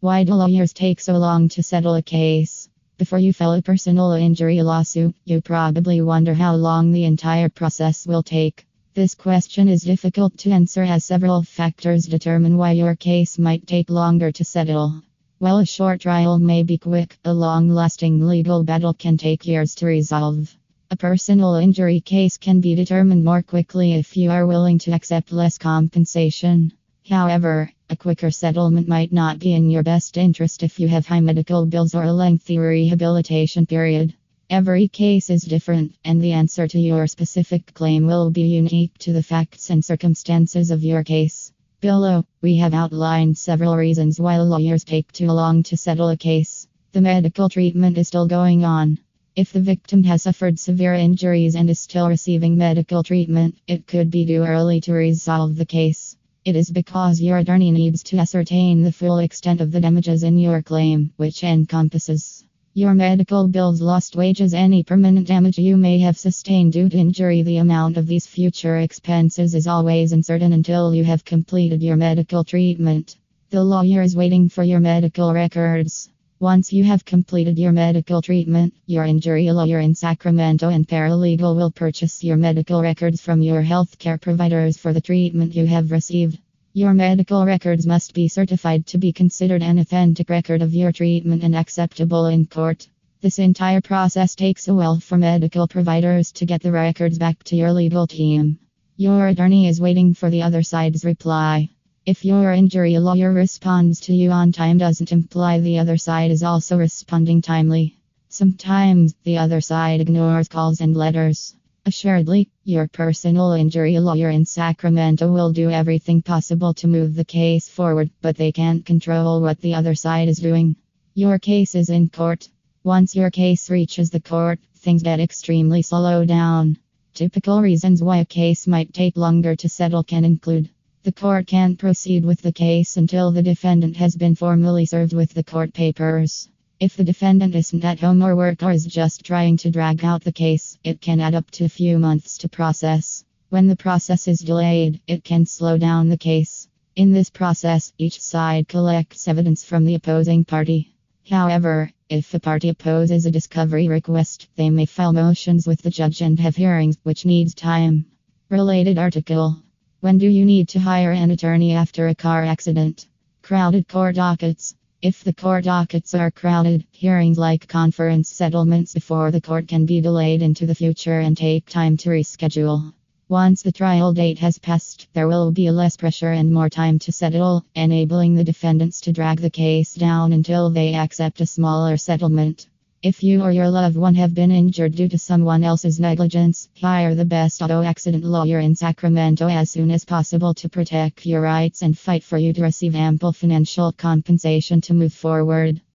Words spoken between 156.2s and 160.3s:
and have hearings, which needs time. Related article when do